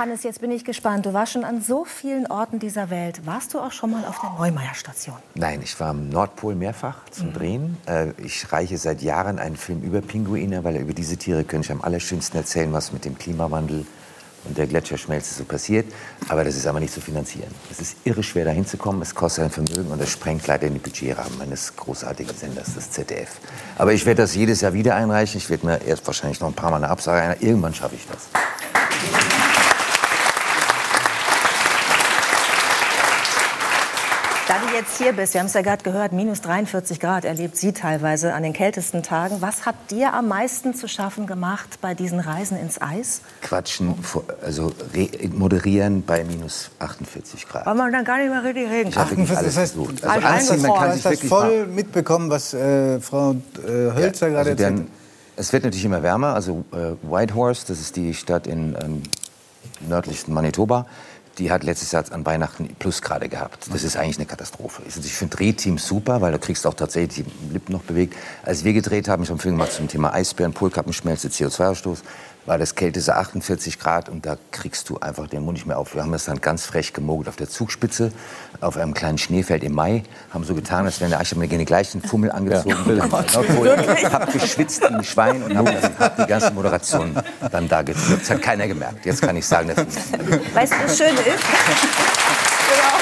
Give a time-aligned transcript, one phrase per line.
[0.00, 1.04] Hannes, jetzt bin ich gespannt.
[1.04, 3.20] Du warst schon an so vielen Orten dieser Welt.
[3.26, 5.16] Warst du auch schon mal auf der Neumeier-Station?
[5.34, 7.32] Nein, ich war am Nordpol mehrfach zum mhm.
[7.34, 7.76] Drehen.
[7.86, 11.72] Äh, ich reiche seit Jahren einen Film über Pinguine, weil über diese Tiere könnte ich
[11.72, 13.84] am allerschönsten erzählen, was mit dem Klimawandel
[14.44, 15.84] und der Gletscherschmelze so passiert.
[16.30, 17.54] Aber das ist aber nicht zu finanzieren.
[17.70, 19.02] Es ist irre schwer, da hinzukommen.
[19.02, 23.32] Es kostet ein Vermögen und es sprengt leider den Budgetrahmen meines großartigen Senders, das ZDF.
[23.76, 25.36] Aber ich werde das jedes Jahr wieder einreichen.
[25.36, 27.46] Ich werde mir erst wahrscheinlich noch ein paar Mal eine Absage einreichen.
[27.46, 28.28] Irgendwann schaffe ich das.
[34.50, 37.56] Da du jetzt hier bist, wir haben es ja gerade gehört, minus 43 Grad erlebt
[37.56, 39.42] sie teilweise an den kältesten Tagen.
[39.42, 43.20] Was hat dir am meisten zu schaffen gemacht bei diesen Reisen ins Eis?
[43.42, 43.94] Quatschen,
[44.42, 44.72] also
[45.32, 47.66] moderieren bei minus 48 Grad.
[47.66, 49.02] Weil man dann gar nicht mehr richtig reden kann.
[49.02, 53.92] 48, das heißt, also anziehen, man kann sich das voll mitbekommen, was äh, Frau äh,
[53.94, 54.88] Hölzer ja, gerade also erzählt
[55.36, 56.34] Es wird natürlich immer wärmer.
[56.34, 59.02] Also äh, Whitehorse, das ist die Stadt in ähm,
[59.86, 60.86] nördlichsten Manitoba,
[61.38, 63.66] die hat letztes Jahr an Weihnachten Plusgrade gehabt.
[63.72, 64.82] Das ist eigentlich eine Katastrophe.
[64.86, 68.14] Ich finde Drehteams super, weil du kriegst auch tatsächlich die Lippen noch bewegt.
[68.42, 71.98] Als wir gedreht haben, ich habe einen Film gemacht zum Thema Eisbären, Polkappenschmelze, CO2-Ausstoß
[72.50, 75.94] war das kälteste 48 Grad und da kriegst du einfach den Mund nicht mehr auf.
[75.94, 78.10] Wir haben das dann ganz frech gemogelt auf der Zugspitze,
[78.60, 82.02] auf einem kleinen Schneefeld im Mai, haben so getan, als wären der Arche den gleichen
[82.02, 82.74] Fummel angezogen.
[82.98, 84.12] Ja.
[84.12, 87.14] hab geschwitzt wie ein Schwein und habe hab die ganze Moderation
[87.52, 88.22] dann da geführt.
[88.22, 89.06] Das hat keiner gemerkt.
[89.06, 89.76] Jetzt kann ich sagen, dass
[90.52, 91.24] Weißt du, was schön ist?
[92.66, 92.99] genau.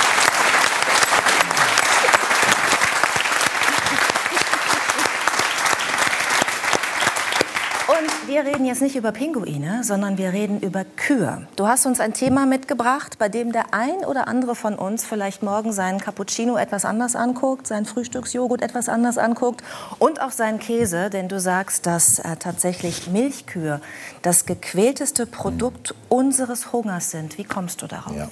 [8.39, 11.49] Wir reden jetzt nicht über Pinguine, sondern wir reden über Kühe.
[11.57, 15.43] Du hast uns ein Thema mitgebracht, bei dem der ein oder andere von uns vielleicht
[15.43, 19.65] morgen seinen Cappuccino etwas anders anguckt, seinen Frühstücksjoghurt etwas anders anguckt
[19.99, 23.81] und auch seinen Käse, denn du sagst, dass äh, tatsächlich Milchkühe
[24.23, 27.39] das gequälteste Produkt unseres Hungers sind.
[27.39, 28.15] Wie kommst du darauf?
[28.15, 28.29] Ja.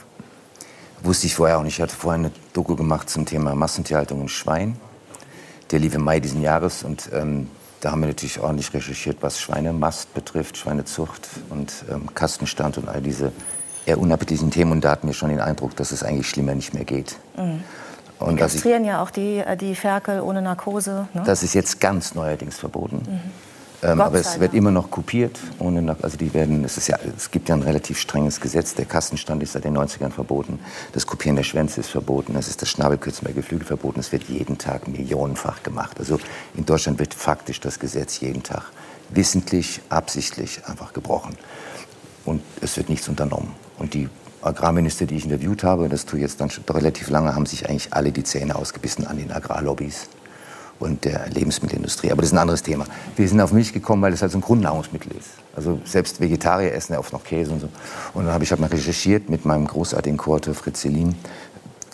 [1.02, 1.78] Wusste ich vorher auch nicht.
[1.78, 4.76] Ich hatte vorher eine Doku gemacht zum Thema Massentierhaltung im Schwein.
[5.72, 7.50] Der lief im Mai diesen Jahres und ähm,
[7.86, 13.00] da haben wir natürlich ordentlich recherchiert, was Schweinemast betrifft, Schweinezucht und ähm, Kastenstand und all
[13.00, 13.30] diese
[13.84, 14.72] eher unappetitlichen Themen.
[14.72, 17.14] Und da hatten wir schon den Eindruck, dass es eigentlich schlimmer nicht mehr geht.
[17.36, 17.62] Mhm.
[18.18, 21.06] Und kastrieren ja auch die, äh, die Ferkel ohne Narkose.
[21.14, 21.22] Ne?
[21.24, 23.02] Das ist jetzt ganz neuerdings verboten.
[23.08, 23.20] Mhm.
[23.82, 25.38] Ähm, aber es wird immer noch kopiert.
[25.58, 28.74] Ohne, also die werden, es, ist ja, es gibt ja ein relativ strenges Gesetz.
[28.74, 30.58] Der Kastenstand ist seit den 90ern verboten.
[30.92, 32.36] Das Kopieren der Schwänze ist verboten.
[32.36, 34.00] Es ist das Schnabelkürzen bei Geflügel verboten.
[34.00, 35.98] Es wird jeden Tag millionenfach gemacht.
[35.98, 36.18] Also
[36.54, 38.64] in Deutschland wird faktisch das Gesetz jeden Tag
[39.10, 41.36] wissentlich, absichtlich einfach gebrochen.
[42.24, 43.52] Und es wird nichts unternommen.
[43.78, 44.08] Und die
[44.42, 47.68] Agrarminister, die ich interviewt habe, das tue ich jetzt dann schon relativ lange, haben sich
[47.68, 50.08] eigentlich alle die Zähne ausgebissen an den Agrarlobbys
[50.78, 52.10] und der Lebensmittelindustrie.
[52.10, 52.86] Aber das ist ein anderes Thema.
[53.16, 55.30] Wir sind auf Milch gekommen, weil es halt so ein Grundnahrungsmittel ist.
[55.54, 57.68] Also selbst Vegetarier essen ja oft noch Käse und so.
[58.14, 61.14] Und dann habe ich halt mal recherchiert mit meinem großartigen Korte Fritz Selin,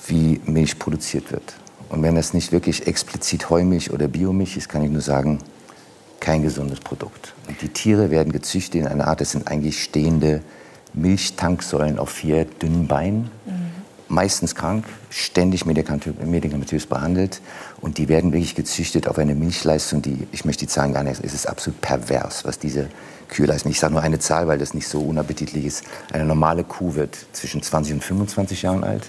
[0.06, 1.54] wie Milch produziert wird.
[1.88, 5.38] Und wenn das nicht wirklich explizit Heumilch oder Biomilch ist, kann ich nur sagen,
[6.19, 7.34] kein gesundes Produkt.
[7.48, 10.41] Und die Tiere werden gezüchtet in einer Art, das sind eigentlich stehende
[10.94, 13.31] Milchtanksäulen auf vier dünnen Beinen.
[13.47, 13.52] Mhm
[14.12, 17.41] meistens krank, ständig medikamentös behandelt
[17.81, 21.25] und die werden wirklich gezüchtet auf eine Milchleistung, die, ich möchte die Zahlen gar nicht,
[21.25, 22.89] es ist absolut pervers, was diese
[23.28, 23.71] Kühe leisten.
[23.71, 25.84] Ich sage nur eine Zahl, weil das nicht so unappetitlich ist.
[26.12, 29.09] Eine normale Kuh wird zwischen 20 und 25 Jahren alt,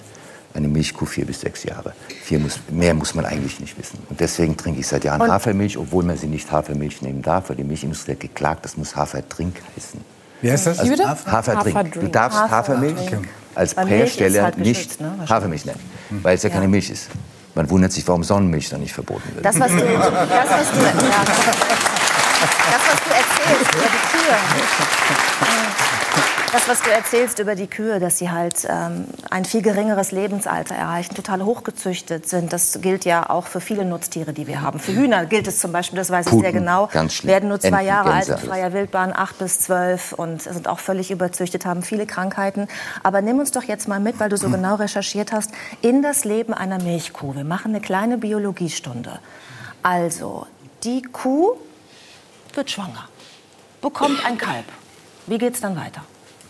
[0.54, 1.92] eine Milchkuh vier bis sechs Jahre.
[2.22, 3.98] Vier muss, mehr muss man eigentlich nicht wissen.
[4.08, 7.50] Und deswegen trinke ich seit Jahren und Hafermilch, obwohl man sie nicht Hafermilch nehmen darf,
[7.50, 10.13] weil die Milchindustrie hat geklagt, das muss Hafertrink heißen.
[10.44, 10.78] Wie heißt das?
[10.78, 11.74] Also Haferdrink.
[11.74, 11.92] Haferdrink.
[11.94, 12.98] Du darfst Hafermilch.
[12.98, 15.80] Hafermilch als Hersteller halt nicht ne, Hafermilch nennen,
[16.22, 17.08] weil es ja, ja, keine Milch ist.
[17.54, 19.44] Man wundert sich, warum Sonnenmilch dann nicht verboten wird.
[19.44, 20.90] Das, was du, das, was du, ja,
[21.24, 21.38] das,
[22.90, 24.36] was du erzählst über die Kühe.
[26.54, 30.76] Das, was du erzählst über die Kühe, dass sie halt ähm, ein viel geringeres Lebensalter
[30.76, 34.78] erreichen, total hochgezüchtet sind, das gilt ja auch für viele Nutztiere, die wir haben.
[34.78, 36.88] Für Hühner gilt es zum Beispiel, das weiß ich sehr genau,
[37.24, 41.10] werden nur zwei Jahre alt in freier Wildbahn, acht bis zwölf und sind auch völlig
[41.10, 42.68] überzüchtet, haben viele Krankheiten.
[43.02, 45.50] Aber nimm uns doch jetzt mal mit, weil du so genau recherchiert hast,
[45.82, 47.34] in das Leben einer Milchkuh.
[47.34, 49.18] Wir machen eine kleine Biologiestunde.
[49.82, 50.46] Also,
[50.84, 51.54] die Kuh
[52.54, 53.08] wird schwanger,
[53.82, 54.66] bekommt ein Kalb.
[55.26, 56.02] Wie geht es dann weiter?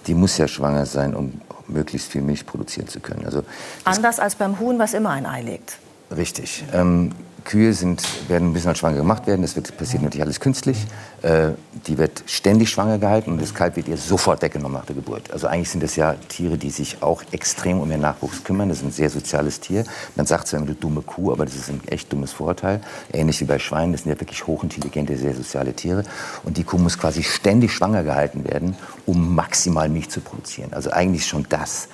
[0.06, 3.24] Die muss ja schwanger sein, um möglichst viel Milch produzieren zu können.
[3.24, 3.42] Also
[3.84, 5.78] Anders als beim Huhn, was immer ein Ei legt.
[6.14, 6.64] Richtig.
[6.72, 7.12] Ähm,
[7.44, 9.42] Kühe sind, werden, müssen halt schwanger gemacht werden.
[9.42, 10.78] Das wird, passiert natürlich alles künstlich.
[11.22, 11.50] Äh,
[11.86, 15.30] die wird ständig schwanger gehalten und das Kalb wird ihr sofort weggenommen nach der Geburt.
[15.30, 18.68] Also eigentlich sind das ja Tiere, die sich auch extrem um ihren Nachwuchs kümmern.
[18.68, 19.84] Das ist ein sehr soziales Tier.
[20.16, 22.80] Man sagt zwar immer, du dumme Kuh, aber das ist ein echt dummes Vorurteil.
[23.12, 23.92] Ähnlich wie bei Schweinen.
[23.92, 26.04] Das sind ja wirklich hochintelligente, sehr soziale Tiere.
[26.44, 28.76] Und die Kuh muss quasi ständig schwanger gehalten werden,
[29.06, 30.72] um maximal Milch zu produzieren.
[30.72, 31.88] Also eigentlich schon das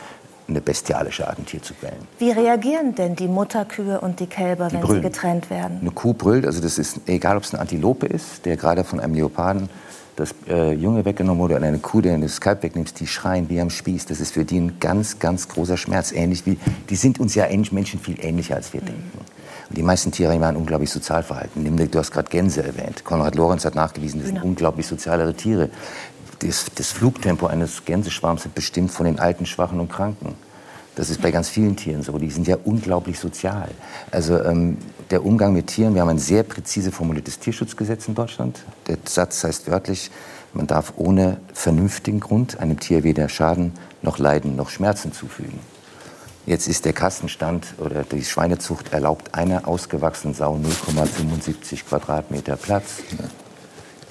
[0.50, 2.06] eine bestialische Art, ein Tier zu quälen.
[2.19, 5.02] Wie reagieren denn die Mutterkühe und die Kälber, die wenn brüllen.
[5.02, 5.79] sie getrennt werden?
[5.81, 9.00] Eine Kuh brüllt, also das ist egal, ob es eine Antilope ist, der gerade von
[9.00, 9.70] einem Leoparden
[10.17, 13.61] das äh, Junge weggenommen wurde, oder eine Kuh, der das Kalb wegnimmt, die schreien wie
[13.61, 14.06] am Spieß.
[14.06, 16.12] Das ist für die ein ganz, ganz großer Schmerz.
[16.12, 16.58] Ähnlich wie,
[16.91, 18.87] die sind uns ja Menschen viel ähnlicher, als wir mhm.
[18.87, 19.19] denken.
[19.70, 21.91] Und die meisten Tiere haben ein unglaublich Sozialverhalten.
[21.91, 23.05] Du hast gerade Gänse erwähnt.
[23.05, 24.49] Konrad Lorenz hat nachgewiesen, das sind genau.
[24.49, 25.70] unglaublich sozialere Tiere
[26.40, 30.34] das, das Flugtempo eines Gänseschwarms ist bestimmt von den Alten, Schwachen und Kranken.
[30.96, 32.19] Das ist bei ganz vielen Tieren so.
[32.19, 33.70] Die sind ja unglaublich sozial.
[34.10, 34.76] Also ähm,
[35.10, 38.64] der Umgang mit Tieren, wir haben ein sehr präzise formuliertes Tierschutzgesetz in Deutschland.
[38.87, 40.10] Der Satz heißt wörtlich,
[40.52, 43.72] man darf ohne vernünftigen Grund einem Tier weder Schaden
[44.02, 45.60] noch Leiden noch Schmerzen zufügen.
[46.46, 53.02] Jetzt ist der Kassenstand oder die Schweinezucht erlaubt einer ausgewachsenen Sau 0,75 Quadratmeter Platz.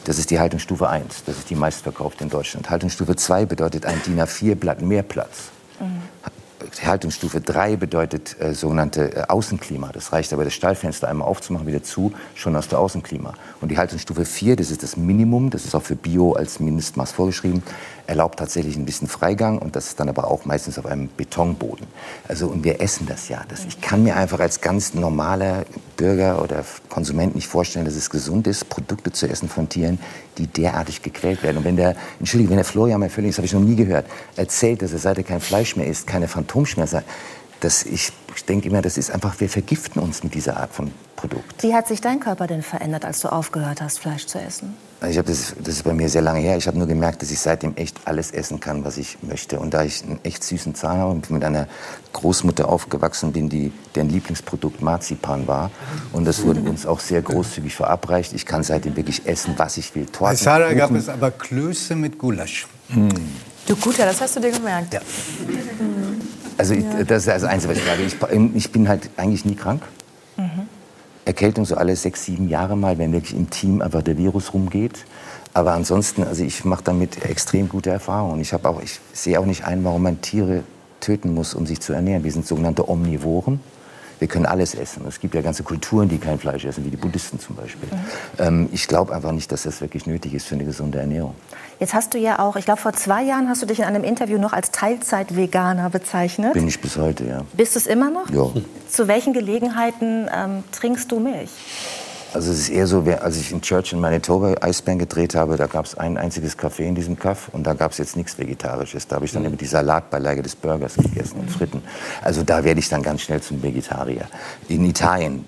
[0.06, 1.24] Das ist die Haltungsstufe 1.
[1.26, 2.70] Das ist die meistverkaufte in Deutschland.
[2.70, 5.52] Haltungsstufe 2 bedeutet ein DIN A4-Blatt mehr Platz.
[6.88, 9.90] Haltungsstufe 3 bedeutet äh, sogenannte äh, Außenklima.
[9.94, 13.34] Das reicht aber, das Stallfenster einmal aufzumachen, wieder zu, schon aus der Außenklima.
[13.62, 17.12] Und die Haltungsstufe 4, das ist das Minimum, das ist auch für Bio als Mindestmaß
[17.12, 17.64] vorgeschrieben,
[18.08, 21.86] erlaubt tatsächlich ein bisschen Freigang und das ist dann aber auch meistens auf einem Betonboden.
[22.28, 23.44] Also und wir essen das ja.
[23.48, 25.66] Das, ich kann mir einfach als ganz normaler
[25.96, 30.00] Bürger oder Konsument nicht vorstellen, dass es gesund ist, Produkte zu essen von Tieren,
[30.40, 31.58] die derartig gequält werden.
[31.58, 34.06] Und wenn der, entschuldige, wenn der Florian mal völlig, das habe ich noch nie gehört,
[34.36, 36.28] erzählt, dass er seit er kein Fleisch mehr isst, keine
[36.70, 37.04] Phantomschmerzen,
[37.62, 40.92] das, ich, ich denke immer, das ist einfach, wir vergiften uns mit dieser Art von
[41.18, 41.62] Produkt.
[41.62, 44.76] Wie hat sich dein Körper denn verändert, als du aufgehört hast, Fleisch zu essen?
[45.06, 46.56] Ich hab das, das ist bei mir sehr lange her.
[46.56, 49.60] Ich habe nur gemerkt, dass ich seitdem echt alles essen kann, was ich möchte.
[49.60, 51.68] Und da ich einen echt süßen Zahn habe und mit einer
[52.14, 55.72] Großmutter aufgewachsen bin, die, deren Lieblingsprodukt Marzipan war.
[56.14, 58.32] Und das wurde uns auch sehr großzügig verabreicht.
[58.32, 60.06] Ich kann seitdem wirklich essen, was ich will.
[60.06, 62.68] Torten, Bei Sarah gab es aber Klöße mit Gulasch.
[62.90, 63.10] Hm.
[63.68, 64.94] Du Guter, das hast du dir gemerkt.
[64.94, 65.02] Ja.
[66.60, 68.04] Also ich, das ist das Einzige, was ich sage.
[68.04, 69.82] Ich, ich bin halt eigentlich nie krank.
[70.36, 70.68] Mhm.
[71.24, 75.06] Erkältung so alle sechs, sieben Jahre mal, wenn wirklich im Team einfach der Virus rumgeht.
[75.54, 78.42] Aber ansonsten, also ich mache damit extrem gute Erfahrungen.
[78.42, 80.64] Ich, auch, ich sehe auch nicht ein, warum man Tiere
[81.00, 82.26] töten muss, um sich zu ernähren.
[82.26, 83.62] Wir sind sogenannte Omnivoren.
[84.20, 85.04] Wir können alles essen.
[85.08, 87.90] Es gibt ja ganze Kulturen, die kein Fleisch essen, wie die Buddhisten zum Beispiel.
[87.90, 88.00] Mhm.
[88.38, 91.36] Ähm, ich glaube einfach nicht, dass das wirklich nötig ist für eine gesunde Ernährung.
[91.80, 94.04] Jetzt hast du ja auch, ich glaube, vor zwei Jahren hast du dich in einem
[94.04, 96.54] Interview noch als Teilzeit-Veganer bezeichnet.
[96.54, 97.46] Bin ich bis heute, ja.
[97.54, 98.30] Bist du es immer noch?
[98.30, 98.52] Ja.
[98.90, 101.52] Zu welchen Gelegenheiten ähm, trinkst du Milch?
[102.34, 105.66] Also es ist eher so, als ich in Church in Manitoba Eisbären gedreht habe, da
[105.66, 109.08] gab es ein einziges Café in diesem Kaff und da gab es jetzt nichts Vegetarisches.
[109.08, 111.82] Da habe ich dann immer die Salatbeilage des Burgers gegessen und Fritten.
[112.22, 114.28] Also da werde ich dann ganz schnell zum Vegetarier.
[114.68, 115.46] In Italien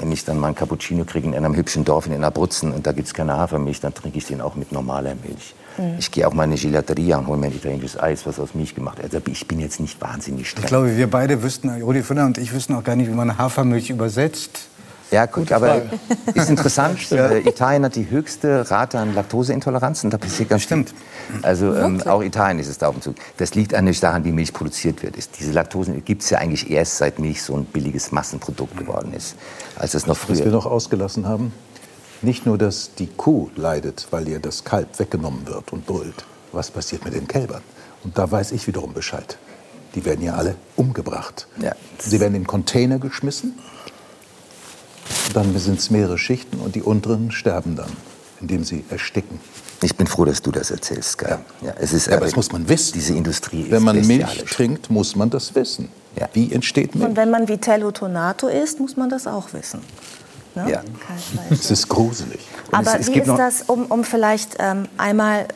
[0.00, 2.92] wenn ich dann mal einen Cappuccino kriege in einem hübschen Dorf in Abruzzen und da
[2.92, 5.54] gibt es keine Hafermilch, dann trinke ich den auch mit normaler Milch.
[5.76, 5.96] Mhm.
[5.98, 8.54] Ich gehe auch mal in eine Gelateria und hole mir ein italienisches Eis, was aus
[8.54, 9.14] Milch gemacht wird.
[9.14, 10.64] Also ich bin jetzt nicht wahnsinnig streng.
[10.64, 13.36] Ich glaube, wir beide wüssten, Rudi Füller und ich wüssten auch gar nicht, wie man
[13.36, 14.69] Hafermilch übersetzt.
[15.10, 15.82] Ja, gut, aber
[16.34, 17.10] ist interessant.
[17.10, 17.28] ja.
[17.28, 20.90] Äh, Italien hat die höchste Rate an Laktoseintoleranz und da passiert ganz Stimmt.
[20.90, 21.44] Viel.
[21.44, 23.16] Also ähm, auch Italien ist es da auf dem Zug.
[23.36, 25.16] Das liegt an nicht daran, wie Milch produziert wird.
[25.38, 29.34] Diese Laktose gibt es ja eigentlich erst, seit Milch so ein billiges Massenprodukt geworden ist,
[29.76, 30.38] als es noch früher.
[30.38, 31.52] Was wir noch ausgelassen haben,
[32.22, 36.24] nicht nur, dass die Kuh leidet, weil ihr das Kalb weggenommen wird und brüllt.
[36.52, 37.62] Was passiert mit den Kälbern?
[38.04, 39.38] Und da weiß ich wiederum Bescheid.
[39.94, 41.48] Die werden ja alle umgebracht.
[41.60, 41.72] Ja.
[41.98, 43.58] Sie werden in Container geschmissen
[45.32, 47.90] dann sind es mehrere Schichten und die unteren sterben dann,
[48.40, 49.40] indem sie ersticken.
[49.82, 51.30] Ich bin froh, dass du das erzählst, Kai.
[51.30, 51.68] Ja.
[51.68, 52.92] Ja, es ist, ja, aber das muss man wissen.
[52.94, 55.88] Diese Industrie ist Wenn man Milch trinkt, muss man das wissen.
[56.18, 56.28] Ja.
[56.34, 57.08] Wie entsteht Milch?
[57.08, 59.80] Und wenn man Vitello Tonato isst, muss man das auch wissen.
[60.54, 60.70] Ne?
[60.70, 60.82] Ja.
[61.50, 62.40] Es ist gruselig.
[62.72, 65.46] Aber es, es wie ist das, um, um vielleicht ähm, einmal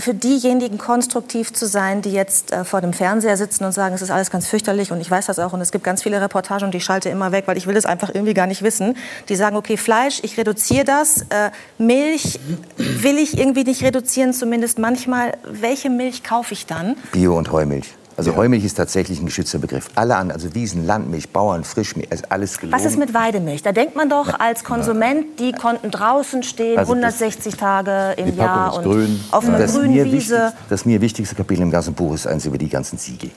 [0.00, 4.02] für diejenigen konstruktiv zu sein, die jetzt äh, vor dem Fernseher sitzen und sagen, es
[4.02, 6.64] ist alles ganz fürchterlich und ich weiß das auch und es gibt ganz viele Reportagen
[6.64, 8.96] und ich schalte immer weg, weil ich will das einfach irgendwie gar nicht wissen.
[9.28, 12.40] Die sagen, okay, Fleisch, ich reduziere das, äh, Milch
[12.76, 15.34] will ich irgendwie nicht reduzieren, zumindest manchmal.
[15.44, 16.96] Welche Milch kaufe ich dann?
[17.12, 17.94] Bio- und Heumilch.
[18.20, 18.36] Also ja.
[18.36, 19.88] Heumilch ist tatsächlich ein geschützter Begriff.
[19.94, 22.76] Alle anderen, also Wiesen, Landmilch, Bauern, Frischmilch, ist alles gelogen.
[22.76, 23.62] Was ist mit Weidemilch?
[23.62, 24.34] Da denkt man doch ja.
[24.34, 29.24] als Konsument, die konnten draußen stehen, also 160 Tage im Jahr und grün.
[29.30, 30.52] auf einer das grünen Wiese.
[30.68, 33.30] Das mir wichtigste Kapitel im ganzen Buch ist eins über die ganzen Siegel.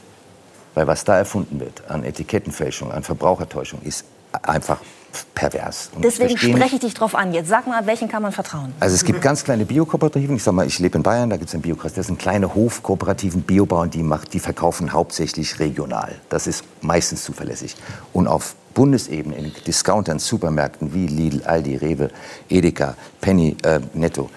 [0.74, 4.04] Weil was da erfunden wird an Etikettenfälschung, an Verbrauchertäuschung, ist
[4.42, 4.82] einfach
[5.34, 5.90] pervers.
[5.96, 7.34] Und Deswegen spreche ich dich drauf an.
[7.34, 8.74] Jetzt sag mal, welchen kann man vertrauen?
[8.80, 10.36] Also es gibt ganz kleine Biokooperativen.
[10.36, 11.94] Ich sag mal, ich lebe in Bayern, da gibt es ein Biokrass.
[11.94, 16.16] Das sind kleine Hofkooperativen, Biobauern, die, macht, die verkaufen hauptsächlich regional.
[16.30, 17.76] Das ist meistens zuverlässig.
[18.12, 22.10] Und auf Bundesebene in Discountern, Supermärkten wie Lidl, Aldi, Rewe,
[22.50, 24.30] Edeka, Penny, äh, Netto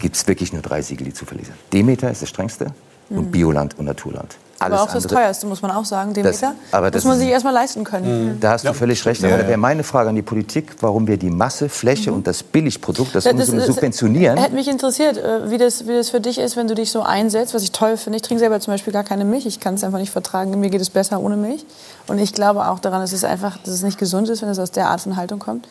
[0.00, 1.72] gibt es wirklich nur drei Siegel, die zuverlässig sind.
[1.72, 2.66] Demeter ist das strengste
[3.08, 3.18] mhm.
[3.18, 4.36] und Bioland und Naturland.
[4.58, 6.30] Alles aber auch das teuerste, muss man auch sagen, Demeter.
[6.30, 8.34] Das, aber das muss man sich erstmal leisten können.
[8.34, 8.40] Mhm.
[8.40, 9.22] Da hast du völlig recht.
[9.22, 12.18] Aber ja, da wäre meine Frage an die Politik, warum wir die Masse, Fläche mhm.
[12.18, 14.38] und das Billigprodukt, das, das uns subventionieren.
[14.38, 17.02] Hätte mich interessiert, äh, wie das, wie das für dich ist, wenn du dich so
[17.02, 18.16] einsetzt, was ich toll finde.
[18.16, 19.46] Ich trinke selber zum Beispiel gar keine Milch.
[19.46, 20.58] Ich kann es einfach nicht vertragen.
[20.58, 21.66] Mir geht es besser ohne Milch.
[22.06, 24.58] Und ich glaube auch daran, dass es einfach, dass es nicht gesund ist, wenn es
[24.58, 25.68] aus der Art von Haltung kommt.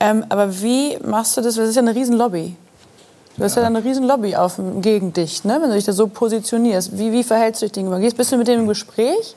[0.00, 1.56] Ähm, aber wie machst du das?
[1.56, 2.56] Das ist ja eine Riesenlobby.
[3.36, 5.58] Du hast ja, dann eine riesen Lobby auf, gegen dich, ne?
[5.60, 6.98] wenn du dich da so positionierst.
[6.98, 7.98] Wie, wie verhältst du dich gegenüber?
[7.98, 9.36] Bist du mit denen im Gespräch?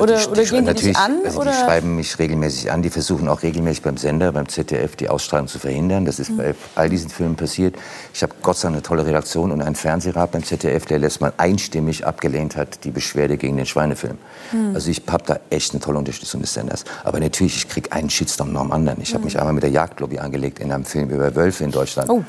[0.00, 1.18] Oder, die, oder gehen die dich an?
[1.24, 1.50] Also oder?
[1.50, 2.80] Die schreiben mich regelmäßig an.
[2.80, 6.06] Die versuchen auch regelmäßig beim Sender, beim ZDF, die Ausstrahlung zu verhindern.
[6.06, 6.36] Das ist mhm.
[6.38, 7.74] bei all diesen Filmen passiert.
[8.14, 11.20] Ich habe Gott sei Dank eine tolle Redaktion und einen Fernsehrat beim ZDF, der letztes
[11.20, 14.16] Mal einstimmig abgelehnt hat, die Beschwerde gegen den Schweinefilm.
[14.52, 14.74] Mhm.
[14.74, 16.84] Also ich habe da echt eine tolle Unterstützung des Senders.
[17.04, 19.02] Aber natürlich, ich kriege einen Shitstorm nach dem anderen.
[19.02, 19.24] Ich habe mhm.
[19.26, 22.08] mich einmal mit der Jagdlobby angelegt in einem Film über Wölfe in Deutschland.
[22.08, 22.24] Oh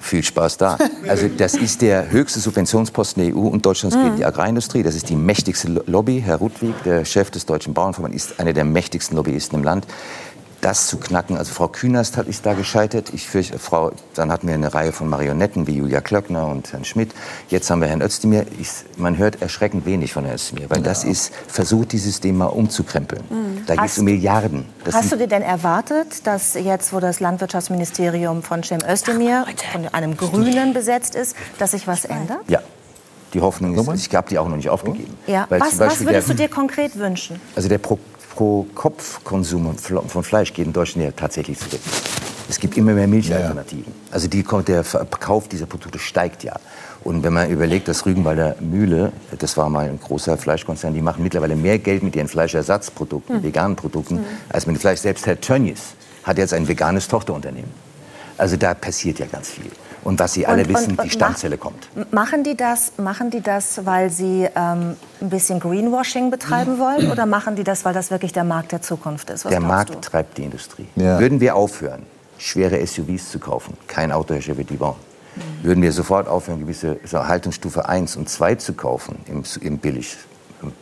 [0.00, 0.78] viel Spaß da.
[1.06, 4.04] Also das ist der höchste Subventionsposten der EU und Deutschlands mhm.
[4.04, 4.82] gegen die Agrarindustrie.
[4.82, 6.22] Das ist die mächtigste Lobby.
[6.24, 9.86] Herr Rudwig, der Chef des Deutschen Bauernverbands, ist einer der mächtigsten Lobbyisten im Land
[10.60, 11.36] das zu knacken.
[11.36, 13.12] Also Frau Künast hat ist da gescheitert.
[13.12, 16.84] Ich fürchte, Frau, dann hatten wir eine Reihe von Marionetten wie Julia Klöckner und Herrn
[16.84, 17.12] Schmidt.
[17.48, 18.46] Jetzt haben wir Herrn Özdemir.
[18.60, 20.84] Ich, man hört erschreckend wenig von Herrn Özdemir, weil ja.
[20.84, 23.22] das ist versucht, dieses mal umzukrempeln.
[23.30, 23.62] Mhm.
[23.66, 24.66] Da geht es um Milliarden.
[24.84, 29.88] Das hast du dir denn erwartet, dass jetzt, wo das Landwirtschaftsministerium von Cem Özdemir von
[29.88, 32.40] einem Grünen besetzt ist, dass sich was ändert?
[32.48, 32.60] Ja.
[33.34, 35.14] Die Hoffnung ist, ich habe die auch noch nicht aufgegeben.
[35.26, 35.46] Ja.
[35.50, 37.40] Was, was, würdest du dir konkret wünschen?
[37.54, 37.98] Also der Pro
[38.38, 41.80] Pro-Kopf-Konsum von Fleisch geht in Deutschland ja tatsächlich zurück.
[42.48, 43.86] Es gibt immer mehr Milchalternativen.
[43.86, 44.12] Ja, ja.
[44.12, 46.54] Also die, der Verkauf dieser Produkte steigt ja.
[47.02, 51.24] Und wenn man überlegt, dass Rügenwalder Mühle, das war mal ein großer Fleischkonzern, die machen
[51.24, 53.42] mittlerweile mehr Geld mit ihren Fleischersatzprodukten, hm.
[53.42, 54.24] veganen Produkten, hm.
[54.50, 55.00] als mit dem Fleisch.
[55.00, 57.72] Selbst Herr Tönnies hat jetzt ein veganes Tochterunternehmen.
[58.36, 59.72] Also da passiert ja ganz viel.
[60.08, 62.12] Und was Sie alle und, wissen, und, und die Stammzelle mach, kommt.
[62.14, 67.10] Machen die das, machen die das weil Sie ähm, ein bisschen Greenwashing betreiben wollen?
[67.12, 69.44] Oder machen die das, weil das wirklich der Markt der Zukunft ist?
[69.44, 70.00] Was der Markt du?
[70.00, 70.86] treibt die Industrie.
[70.96, 71.20] Ja.
[71.20, 72.04] Würden wir aufhören,
[72.38, 74.96] schwere SUVs zu kaufen, kein Autohersteller wird die bauen.
[75.36, 75.66] Mhm.
[75.66, 80.16] Würden wir sofort aufhören, gewisse Haltungsstufe 1 und 2 zu kaufen im, im Billig,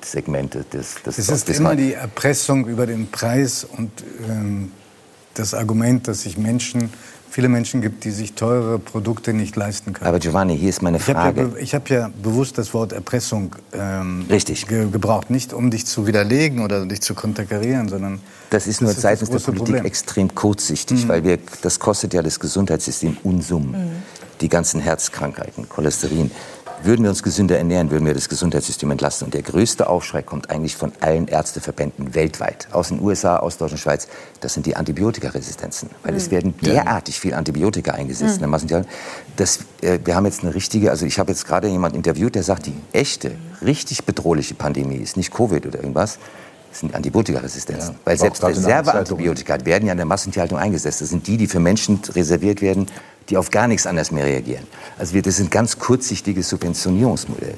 [0.02, 3.90] Segmente des, des Es ist immer die Erpressung über den Preis und
[4.28, 4.70] ähm,
[5.34, 6.92] das Argument, dass sich Menschen
[7.36, 10.08] viele Menschen gibt, die sich teure Produkte nicht leisten können.
[10.08, 11.52] Aber Giovanni, hier ist meine Frage.
[11.60, 14.66] Ich habe ja, hab ja, bewusst das Wort Erpressung ähm, Richtig.
[14.66, 15.28] Ge gebraucht.
[15.28, 18.20] Nicht um dich zu widerlegen oder dich zu konterkarieren, sondern...
[18.48, 19.84] Das ist nur das seitens der Politik Problem.
[19.84, 21.08] extrem kurzsichtig, mhm.
[21.08, 23.72] weil wir, das kostet ja das Gesundheitssystem Unsummen.
[23.72, 24.02] Mhm.
[24.40, 26.30] Die ganzen Herzkrankheiten, Cholesterin.
[26.82, 29.26] Würden wir uns gesünder ernähren, würden wir das Gesundheitssystem entlasten.
[29.26, 33.80] Und der größte Aufschrei kommt eigentlich von allen Ärzteverbänden weltweit, aus den USA, aus Deutschland,
[33.80, 34.08] Schweiz.
[34.40, 36.18] Das sind die Antibiotikaresistenzen, weil mhm.
[36.18, 38.54] es werden derartig viel Antibiotika eingesetzt mhm.
[38.54, 38.84] in der
[39.36, 42.42] Das, äh, wir haben jetzt eine richtige, also ich habe jetzt gerade jemanden interviewt, der
[42.42, 46.18] sagt, die echte, richtig bedrohliche Pandemie ist nicht Covid oder irgendwas,
[46.72, 47.94] sind Antibiotikaresistenzen.
[47.94, 51.00] Ja, Weil selbst Reserveantibiotika werden ja in der Massentierhaltung eingesetzt.
[51.00, 52.86] Das sind die, die für Menschen reserviert werden,
[53.28, 54.66] die auf gar nichts anderes mehr reagieren.
[54.98, 57.56] Also wir, das sind ganz kurzsichtiges Subventionierungsmodell.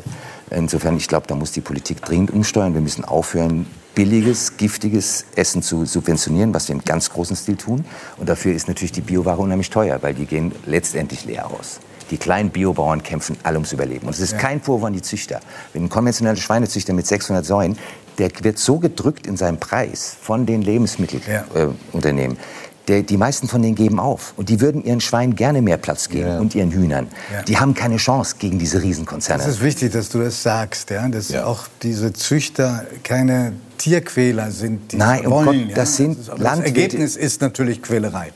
[0.51, 2.75] Insofern, ich glaube, da muss die Politik dringend umsteuern.
[2.75, 7.85] Wir müssen aufhören, billiges, giftiges Essen zu subventionieren, was wir im ganz großen Stil tun.
[8.17, 11.81] Und dafür ist natürlich die Bioware unheimlich teuer, weil die gehen letztendlich leer aus.
[12.11, 14.07] Die kleinen Biobauern kämpfen alle ums Überleben.
[14.07, 15.41] Und es ist kein Vorwurf an die Züchter.
[15.75, 17.77] Wenn ein konventioneller Schweinezüchter mit 600 Säuen,
[18.17, 22.37] der wird so gedrückt in seinem Preis von den Lebensmittelunternehmen.
[22.37, 22.43] Ja.
[22.43, 24.33] Äh, der, die meisten von denen geben auf.
[24.37, 26.39] Und die würden ihren Schweinen gerne mehr Platz geben ja.
[26.39, 27.09] und ihren Hühnern.
[27.33, 27.43] Ja.
[27.43, 29.43] Die haben keine Chance gegen diese Riesenkonzerne.
[29.43, 31.07] Es ist wichtig, dass du das sagst, ja?
[31.09, 31.45] dass ja.
[31.45, 34.93] auch diese Züchter keine Tierquäler sind.
[34.93, 36.59] Die Nein, wollen, um Gott, das sind das Landwirte.
[36.59, 38.33] Das Ergebnis ist natürlich Quälerei.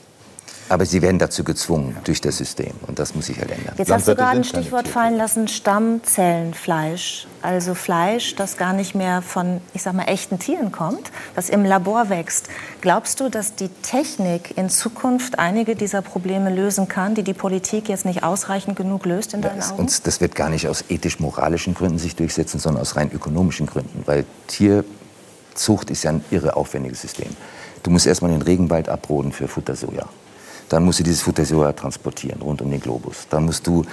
[0.73, 3.75] Aber sie werden dazu gezwungen durch das System und das muss sich halt ändern.
[3.77, 7.27] Jetzt hast du gerade ein Stichwort fallen lassen, Stammzellenfleisch.
[7.43, 11.63] Also Fleisch, das gar nicht mehr von, ich sag mal, echten Tieren kommt, das im
[11.63, 12.47] Labor wächst.
[12.81, 17.87] Glaubst du, dass die Technik in Zukunft einige dieser Probleme lösen kann, die die Politik
[17.87, 19.81] jetzt nicht ausreichend genug löst in deinen das, Augen?
[19.81, 24.01] Und das wird gar nicht aus ethisch-moralischen Gründen sich durchsetzen, sondern aus rein ökonomischen Gründen.
[24.07, 27.29] Weil Tierzucht ist ja ein irre aufwendiges System.
[27.83, 30.07] Du musst erstmal den Regenwald abroden für Futtersoja.
[30.69, 33.27] Dann musst du dieses Futter transportieren rund um den Globus.
[33.29, 33.85] Dann musst du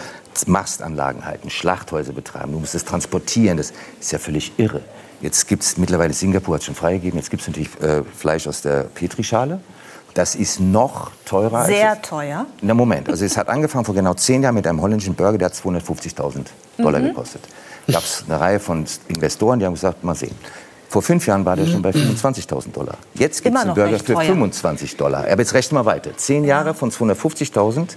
[0.47, 2.53] Mastanlagen halten, Schlachthäuser betreiben.
[2.53, 3.57] Du musst es transportieren.
[3.57, 4.81] Das ist ja völlig irre.
[5.21, 8.63] Jetzt gibt es mittlerweile, Singapur hat schon freigegeben, jetzt gibt es natürlich äh, Fleisch aus
[8.63, 9.61] der Petrischale.
[10.15, 11.67] Das ist noch teurer.
[11.67, 12.47] Sehr als teuer.
[12.63, 15.47] Na Moment, also es hat angefangen vor genau zehn Jahren mit einem holländischen Burger, der
[15.47, 16.47] hat 250.000
[16.79, 17.09] Dollar mhm.
[17.09, 17.43] gekostet.
[17.87, 20.35] Da gab es eine Reihe von Investoren, die haben gesagt, mal sehen.
[20.91, 22.99] Vor fünf Jahren war der schon bei 25.000 Dollar.
[23.15, 25.21] Jetzt gibt es einen Burger für 25 Dollar.
[25.21, 26.17] Aber jetzt rechnen wir weiter.
[26.17, 27.91] Zehn Jahre von 250.000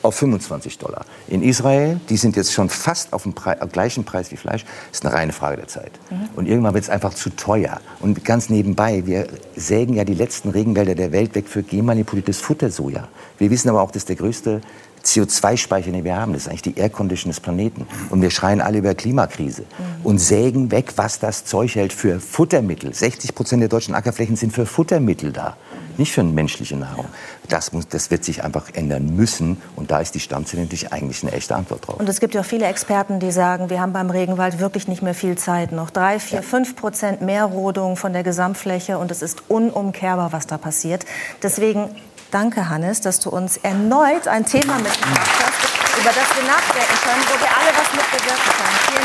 [0.00, 1.04] auf 25 Dollar.
[1.26, 5.04] In Israel, die sind jetzt schon fast auf dem Pre gleichen Preis wie Fleisch, ist
[5.04, 5.92] eine reine Frage der Zeit.
[6.08, 6.28] Mhm.
[6.36, 7.82] Und irgendwann wird es einfach zu teuer.
[8.00, 13.08] Und ganz nebenbei, wir sägen ja die letzten Regenwälder der Welt weg für genmanipuliertes Futtersoja.
[13.36, 14.62] Wir wissen aber auch, dass der größte
[15.08, 16.32] CO2-Speicher, den wir haben.
[16.32, 17.86] Das ist eigentlich die Aircondition des Planeten.
[18.10, 20.06] Und wir schreien alle über Klimakrise mhm.
[20.06, 22.94] und sägen weg, was das Zeug hält für Futtermittel.
[22.94, 25.56] 60 Prozent der deutschen Ackerflächen sind für Futtermittel da,
[25.96, 27.06] nicht für menschliche Nahrung.
[27.48, 29.60] Das, muss, das wird sich einfach ändern müssen.
[29.74, 31.96] Und da ist die Stammzelle natürlich eigentlich eine echte Antwort drauf.
[31.98, 35.02] Und es gibt ja auch viele Experten, die sagen, wir haben beim Regenwald wirklich nicht
[35.02, 35.72] mehr viel Zeit.
[35.72, 36.42] Noch drei, vier, ja.
[36.42, 38.98] fünf Prozent mehr Rodung von der Gesamtfläche.
[38.98, 41.06] Und es ist unumkehrbar, was da passiert.
[41.42, 41.88] Deswegen
[42.30, 47.24] Danke, Hannes, dass du uns erneut ein Thema mitgebracht hast, über das wir nachdenken können,
[47.26, 48.78] wo wir alle was mitbewirken können.
[48.86, 48.97] Vielen.